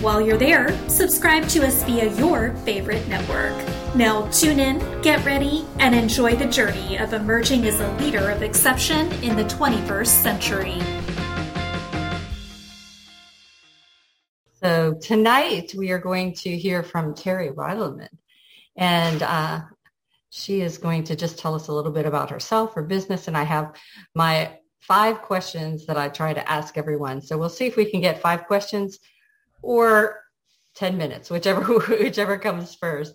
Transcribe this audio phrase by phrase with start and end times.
[0.00, 3.52] While you're there, subscribe to us via your favorite network.
[3.96, 8.42] Now, tune in, get ready, and enjoy the journey of emerging as a leader of
[8.42, 10.80] exception in the 21st century.
[14.62, 18.06] So, tonight we are going to hear from Terry Wildemann.
[18.76, 19.62] And uh,
[20.30, 23.36] she is going to just tell us a little bit about herself, her business, and
[23.36, 23.74] I have
[24.14, 27.20] my five questions that I try to ask everyone.
[27.20, 29.00] So we'll see if we can get five questions
[29.62, 30.20] or
[30.76, 33.14] 10 minutes, whichever, whichever comes first.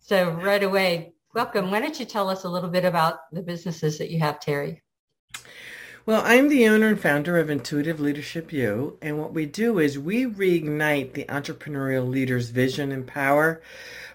[0.00, 1.70] So right away, welcome.
[1.70, 4.82] Why don't you tell us a little bit about the businesses that you have, Terry?
[6.06, 9.98] Well, I'm the owner and founder of Intuitive Leadership U, and what we do is
[9.98, 13.60] we reignite the entrepreneurial leader's vision and power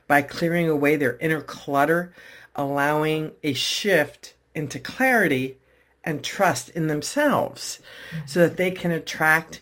[0.08, 2.13] by clearing away their inner clutter,
[2.56, 5.58] allowing a shift into clarity
[6.03, 7.80] and trust in themselves
[8.11, 8.25] mm-hmm.
[8.25, 9.61] so that they can attract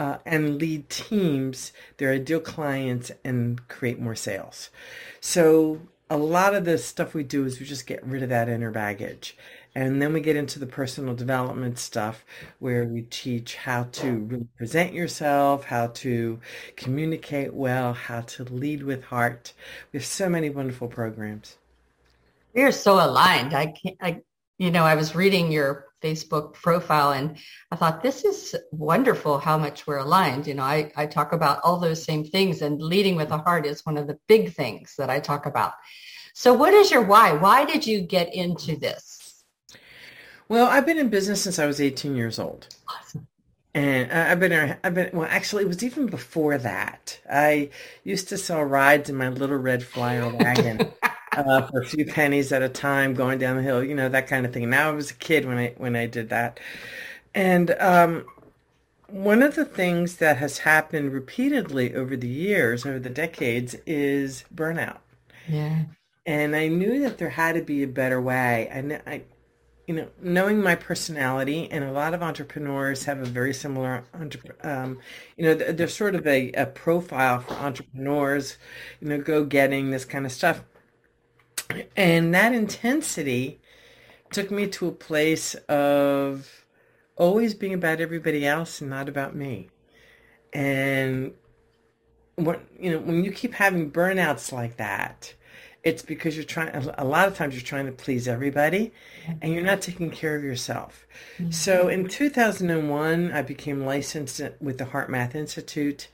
[0.00, 4.70] uh, and lead teams, their ideal clients, and create more sales.
[5.20, 8.48] So a lot of the stuff we do is we just get rid of that
[8.48, 9.36] inner baggage.
[9.74, 12.24] And then we get into the personal development stuff
[12.60, 16.40] where we teach how to really present yourself, how to
[16.76, 19.52] communicate well, how to lead with heart.
[19.92, 21.58] We have so many wonderful programs.
[22.54, 23.52] We are so aligned.
[23.52, 24.22] I can't, I,
[24.56, 27.36] you know, I was reading your Facebook profile and
[27.70, 30.46] I thought this is wonderful how much we're aligned.
[30.46, 33.66] You know, I, I talk about all those same things and leading with a heart
[33.66, 35.72] is one of the big things that I talk about.
[36.34, 37.32] So what is your why?
[37.32, 39.44] Why did you get into this?
[40.48, 42.66] Well, I've been in business since I was 18 years old.
[42.88, 43.26] Awesome.
[43.72, 47.20] And I've been, I've been, well, actually, it was even before that.
[47.30, 47.70] I
[48.02, 50.90] used to sell rides in my little red flyer wagon.
[51.36, 54.26] uh, for a few pennies at a time, going down the hill, you know, that
[54.28, 54.68] kind of thing.
[54.70, 56.60] Now I was a kid when I when I did that,
[57.34, 58.26] and um,
[59.08, 64.44] one of the things that has happened repeatedly over the years, over the decades, is
[64.54, 64.98] burnout.
[65.48, 65.84] Yeah.
[66.26, 68.68] And I knew that there had to be a better way.
[68.70, 69.22] And I
[69.86, 74.04] you know, knowing my personality, and a lot of entrepreneurs have a very similar,
[74.62, 75.00] um,
[75.36, 78.56] you know, there's sort of a, a profile for entrepreneurs,
[79.00, 80.62] you know, go getting this kind of stuff.
[81.96, 83.60] And that intensity
[84.30, 86.64] took me to a place of
[87.16, 89.68] always being about everybody else and not about me.
[90.52, 91.34] And
[92.36, 95.34] when you know, when you keep having burnouts like that,
[95.82, 98.92] it's because you're trying a lot of times you're trying to please everybody
[99.40, 101.06] and you're not taking care of yourself.
[101.38, 101.50] Mm-hmm.
[101.50, 106.08] So in 2001, I became licensed with the HeartMath Institute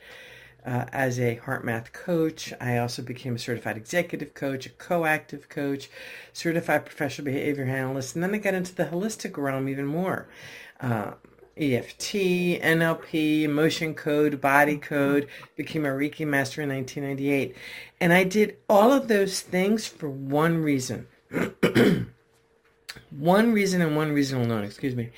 [0.66, 2.52] uh, as a HeartMath coach.
[2.60, 5.88] I also became a certified executive coach, a coactive coach,
[6.32, 10.28] certified professional behavior analyst, and then I got into the holistic realm even more.
[10.80, 11.12] Uh,
[11.56, 12.12] EFT,
[12.60, 15.26] NLP, emotion code, body code,
[15.56, 17.56] became a Reiki master in 1998.
[17.98, 21.06] And I did all of those things for one reason.
[23.10, 25.10] one reason and one reason alone, excuse me.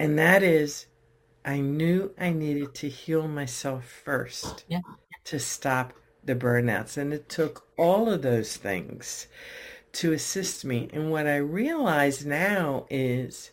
[0.00, 0.86] And that is
[1.44, 4.80] I knew I needed to heal myself first yeah.
[5.24, 5.92] to stop
[6.24, 6.96] the burnouts.
[6.96, 9.26] And it took all of those things
[9.92, 10.88] to assist me.
[10.92, 13.50] And what I realize now is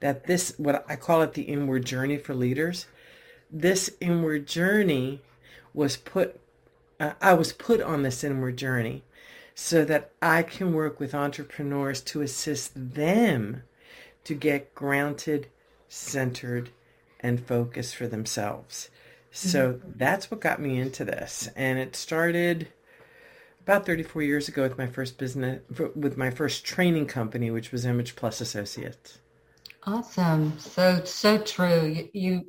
[0.00, 2.86] that this, what I call it the inward journey for leaders,
[3.50, 5.20] this inward journey
[5.74, 6.40] was put,
[6.98, 9.02] uh, I was put on this inward journey
[9.54, 13.62] so that I can work with entrepreneurs to assist them
[14.24, 15.48] to get grounded,
[15.88, 16.70] centered,
[17.22, 18.90] and focus for themselves.
[19.30, 19.92] So mm-hmm.
[19.96, 21.48] that's what got me into this.
[21.56, 22.68] And it started
[23.62, 25.62] about 34 years ago with my first business,
[25.94, 29.18] with my first training company, which was Image Plus Associates.
[29.84, 30.58] Awesome.
[30.58, 31.86] So, so true.
[31.86, 32.44] You, you,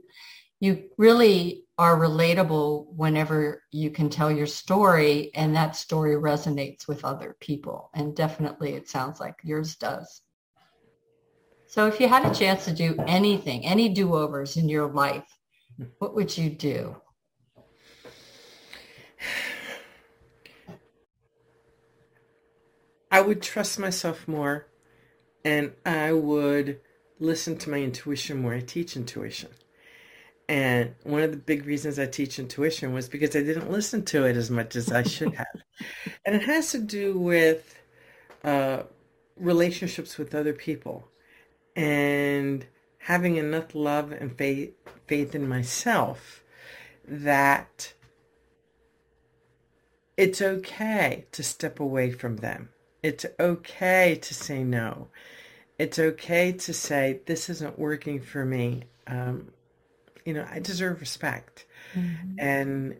[0.60, 7.04] you really are relatable whenever you can tell your story and that story resonates with
[7.04, 7.90] other people.
[7.94, 10.22] And definitely it sounds like yours does.
[11.74, 15.26] So if you had a chance to do anything, any do-overs in your life,
[15.98, 16.98] what would you do?
[23.10, 24.68] I would trust myself more
[25.44, 26.80] and I would
[27.20, 28.54] listen to my intuition more.
[28.54, 29.50] I teach intuition.
[30.48, 34.26] And one of the big reasons I teach intuition was because I didn't listen to
[34.26, 35.64] it as much as I should have.
[36.24, 37.76] and it has to do with
[38.44, 38.84] uh,
[39.38, 41.10] relationships with other people
[41.76, 42.66] and
[43.00, 44.74] having enough love and faith,
[45.08, 46.44] faith in myself
[47.06, 47.94] that
[50.16, 52.70] it's okay to step away from them.
[53.02, 55.10] It's okay to say no.
[55.78, 58.84] It's okay to say, this isn't working for me.
[59.08, 59.52] Um,
[60.24, 61.66] you know, I deserve respect.
[61.94, 62.40] Mm-hmm.
[62.40, 62.98] And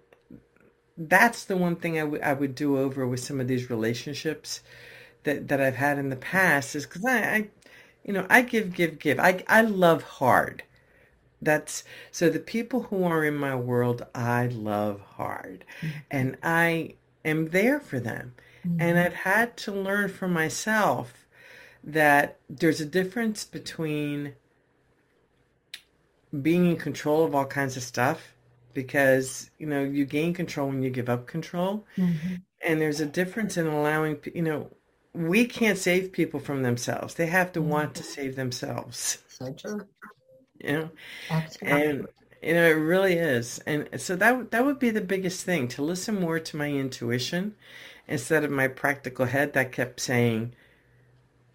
[0.98, 4.62] that's the one thing I, w- I would do over with some of these relationships
[5.24, 7.50] that, that I've had in the past is because I, I,
[8.04, 9.20] you know, I give, give, give.
[9.20, 10.64] I, I love hard.
[11.42, 15.66] That's so the people who are in my world, I love hard.
[15.82, 15.98] Mm-hmm.
[16.12, 16.96] And I
[17.26, 18.34] am there for them.
[18.66, 18.82] Mm-hmm.
[18.82, 21.28] And I've had to learn for myself
[21.84, 24.36] that there's a difference between
[26.42, 28.34] being in control of all kinds of stuff
[28.74, 32.36] because you know you gain control when you give up control mm-hmm.
[32.66, 34.70] and there's a difference in allowing you know
[35.14, 37.14] we can't save people from themselves.
[37.14, 37.70] They have to mm-hmm.
[37.70, 39.20] want to save themselves.
[39.28, 39.82] So true.
[40.60, 40.90] You know?
[41.30, 41.82] Absolutely.
[41.82, 42.08] and
[42.42, 43.60] you know it really is.
[43.66, 47.56] And so that that would be the biggest thing to listen more to my intuition
[48.08, 50.54] instead of my practical head that kept saying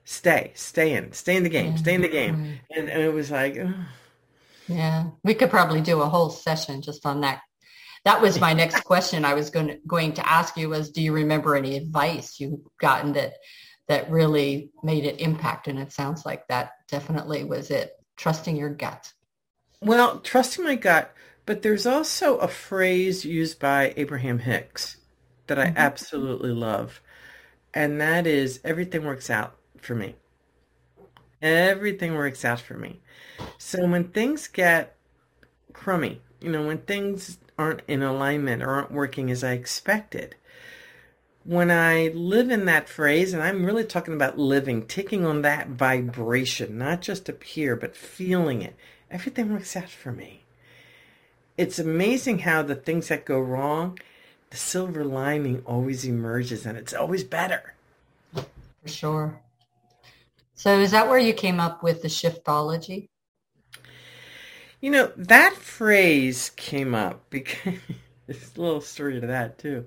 [0.04, 2.60] stay stay in stay in the game stay in the game.
[2.74, 3.74] And, and it was like oh,
[4.68, 7.40] yeah, we could probably do a whole session just on that.
[8.08, 9.26] That was my next question.
[9.26, 12.60] I was going to, going to ask you was, do you remember any advice you've
[12.80, 13.34] gotten that
[13.86, 15.68] that really made an impact?
[15.68, 17.92] And it sounds like that definitely was it.
[18.16, 19.12] Trusting your gut.
[19.82, 21.14] Well, trusting my gut,
[21.44, 24.96] but there's also a phrase used by Abraham Hicks
[25.46, 25.76] that I mm-hmm.
[25.76, 27.02] absolutely love,
[27.74, 30.16] and that is everything works out for me.
[31.42, 33.02] Everything works out for me.
[33.58, 34.96] So when things get
[35.74, 40.36] crummy, you know, when things aren't in alignment or aren't working as I expected,
[41.44, 45.68] when I live in that phrase, and I'm really talking about living, taking on that
[45.68, 48.76] vibration, not just here, but feeling it,
[49.10, 50.44] everything works out for me.
[51.56, 53.98] It's amazing how the things that go wrong,
[54.50, 57.74] the silver lining always emerges and it's always better.
[58.34, 59.40] For sure.
[60.54, 63.08] So is that where you came up with the shiftology?
[64.80, 67.74] You know, that phrase came up because
[68.26, 69.86] there's a little story to that too.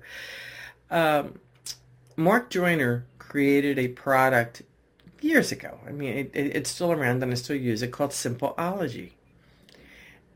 [0.90, 1.38] Um,
[2.16, 4.62] Mark Joyner created a product
[5.22, 5.78] years ago.
[5.86, 9.12] I mean, it, it, it's still around and I still use it called Simpleology.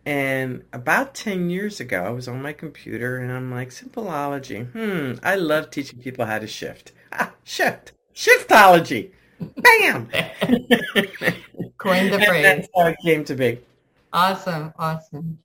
[0.06, 4.70] And about 10 years ago, I was on my computer and I'm like, Simpleology.
[4.70, 6.92] Hmm, I love teaching people how to shift.
[7.12, 7.92] Ah, shift.
[8.14, 9.10] Shiftology.
[9.38, 10.08] Bam!
[11.76, 12.42] Coined the phrase.
[12.42, 13.58] that's how it came to be.
[14.16, 14.72] Awesome.
[14.78, 15.38] Awesome.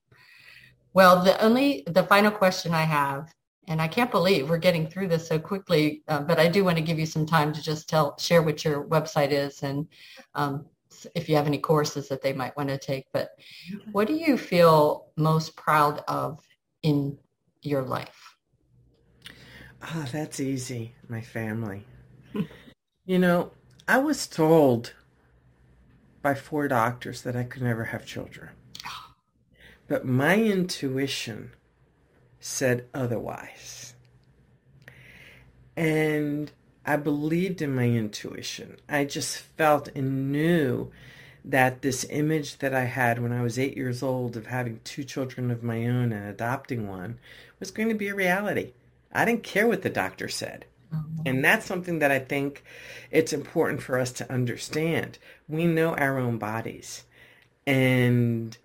[0.94, 3.30] Well, the only, the final question I have,
[3.68, 6.78] and I can't believe we're getting through this so quickly, uh, but I do want
[6.78, 9.88] to give you some time to just tell, share what your website is and
[10.36, 10.66] um,
[11.16, 13.08] if you have any courses that they might want to take.
[13.12, 13.32] But
[13.92, 16.40] what do you feel most proud of
[16.82, 17.18] in
[17.62, 18.38] your life?
[19.84, 20.96] Oh, that's easy.
[21.10, 21.84] My family.
[23.06, 23.52] you know,
[23.86, 24.94] I was told
[26.22, 28.50] by four doctors that I could never have children.
[29.92, 31.52] But my intuition
[32.40, 33.94] said otherwise.
[35.76, 36.50] And
[36.86, 38.78] I believed in my intuition.
[38.88, 40.94] I just felt and knew
[41.44, 45.04] that this image that I had when I was eight years old of having two
[45.04, 47.20] children of my own and adopting one
[47.60, 48.72] was going to be a reality.
[49.12, 50.64] I didn't care what the doctor said.
[50.96, 51.24] Mm-hmm.
[51.26, 52.64] And that's something that I think
[53.12, 55.18] it's important for us to understand.
[55.50, 57.04] We know our own bodies.
[57.68, 58.58] And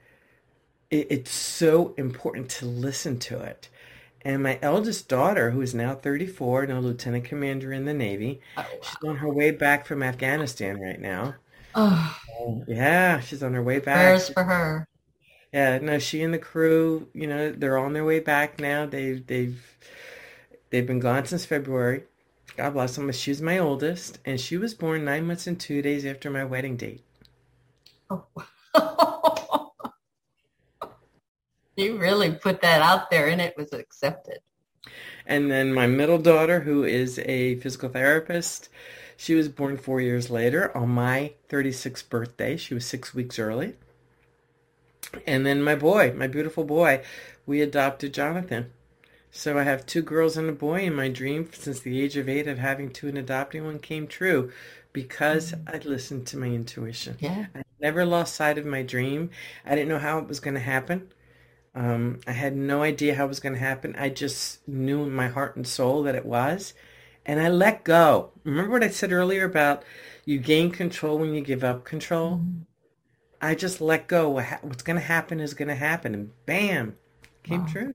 [0.90, 3.68] it, it's so important to listen to it.
[4.22, 8.40] And my eldest daughter, who is now 34 and a lieutenant commander in the Navy,
[8.56, 8.66] oh, wow.
[8.82, 11.36] she's on her way back from Afghanistan right now.
[11.76, 12.16] Oh.
[12.66, 13.98] yeah, she's on her way back.
[13.98, 14.88] Prayers for her.
[15.52, 18.84] Yeah, no, she and the crew, you know, they're on their way back now.
[18.84, 19.62] They've they've
[20.70, 22.02] they've been gone since February.
[22.56, 23.10] God bless them.
[23.12, 26.44] She was my oldest, and she was born nine months and two days after my
[26.44, 27.04] wedding date.
[28.10, 28.24] Oh.
[31.76, 34.38] You really put that out there, and it was accepted.
[35.26, 38.68] And then my middle daughter, who is a physical therapist,
[39.16, 42.56] she was born four years later on my 36th birthday.
[42.56, 43.74] She was six weeks early.
[45.26, 47.02] And then my boy, my beautiful boy,
[47.46, 48.72] we adopted Jonathan.
[49.30, 52.28] So I have two girls and a boy, and my dream since the age of
[52.28, 54.52] eight of having two and adopting one came true
[54.92, 55.74] because mm-hmm.
[55.74, 57.16] I listened to my intuition.
[57.20, 57.46] Yeah.
[57.54, 59.30] I never lost sight of my dream.
[59.64, 61.08] I didn't know how it was going to happen.
[61.76, 63.94] Um, I had no idea how it was going to happen.
[63.98, 66.72] I just knew in my heart and soul that it was.
[67.26, 68.30] And I let go.
[68.44, 69.84] Remember what I said earlier about
[70.24, 72.36] you gain control when you give up control?
[72.36, 72.62] Mm-hmm.
[73.42, 74.30] I just let go.
[74.30, 76.14] What's going to happen is going to happen.
[76.14, 76.96] And bam,
[77.42, 77.68] came wow.
[77.70, 77.94] true.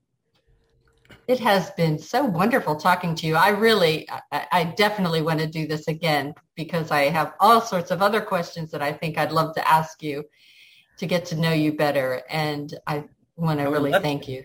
[1.26, 3.34] It has been so wonderful talking to you.
[3.34, 7.90] I really, I, I, definitely want to do this again because I have all sorts
[7.90, 10.24] of other questions that I think I'd love to ask you
[10.98, 12.22] to get to know you better.
[12.28, 13.04] And I
[13.42, 14.44] want to really thank you.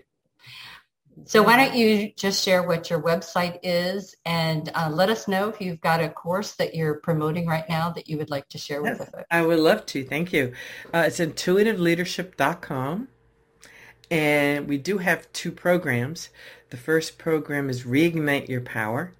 [1.25, 5.49] So why don't you just share what your website is and uh, let us know
[5.49, 8.57] if you've got a course that you're promoting right now that you would like to
[8.59, 9.25] share yes, with us.
[9.31, 10.03] I would love to.
[10.03, 10.53] Thank you.
[10.93, 13.07] Uh, it's intuitiveleadership.com.
[14.09, 16.29] And we do have two programs.
[16.69, 19.13] The first program is Reignite Your Power,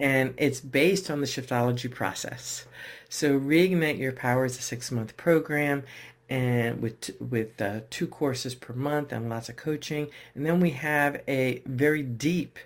[0.00, 2.64] and it's based on the shiftology process.
[3.08, 5.84] So Reignite Your Power is a six-month program,
[6.28, 10.08] and with with uh, two courses per month and lots of coaching.
[10.34, 12.58] And then we have a very deep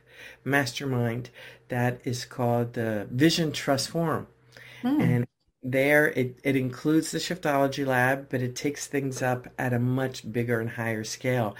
[0.44, 1.30] mastermind
[1.68, 4.26] that is called the Vision Trust Forum,
[4.82, 5.00] hmm.
[5.00, 5.26] and
[5.62, 10.30] there it, it includes the shiftology lab but it takes things up at a much
[10.30, 11.56] bigger and higher scale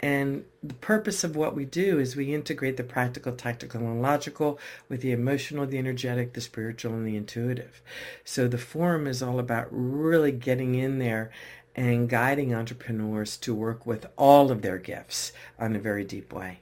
[0.00, 4.58] and the purpose of what we do is we integrate the practical, tactical, and logical
[4.88, 7.80] with the emotional, the energetic, the spiritual, and the intuitive.
[8.24, 11.30] So the forum is all about really getting in there
[11.76, 16.60] and guiding entrepreneurs to work with all of their gifts on a very deep way.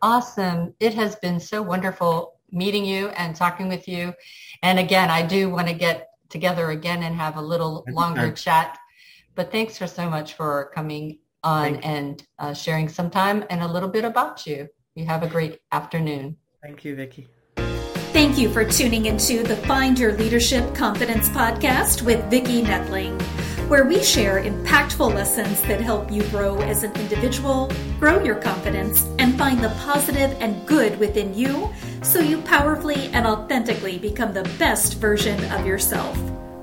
[0.00, 0.74] Awesome.
[0.80, 4.14] It has been so wonderful meeting you and talking with you.
[4.62, 8.78] And again, I do want to get together again and have a little longer chat.
[9.34, 13.68] But thanks for so much for coming on and uh, sharing some time and a
[13.68, 14.68] little bit about you.
[14.94, 16.36] You have a great afternoon.
[16.62, 17.28] Thank you, Vicki.
[18.12, 23.20] Thank you for tuning into the Find Your Leadership Confidence podcast with Vicki Nedling,
[23.70, 29.06] where we share impactful lessons that help you grow as an individual, grow your confidence,
[29.18, 31.72] and find the positive and good within you
[32.02, 36.31] so you powerfully and authentically become the best version of yourself.